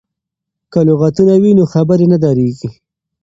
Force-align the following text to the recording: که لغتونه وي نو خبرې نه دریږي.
که 0.71 0.79
لغتونه 0.87 1.33
وي 1.41 1.51
نو 1.57 1.63
خبرې 1.73 2.05
نه 2.13 2.17
دریږي. 2.23 2.69